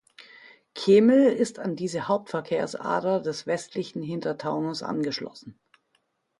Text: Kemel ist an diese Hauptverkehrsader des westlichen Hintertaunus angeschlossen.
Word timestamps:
Kemel 0.73 1.27
ist 1.31 1.59
an 1.59 1.75
diese 1.75 2.07
Hauptverkehrsader 2.07 3.19
des 3.21 3.45
westlichen 3.45 4.01
Hintertaunus 4.01 4.81
angeschlossen. 4.81 5.59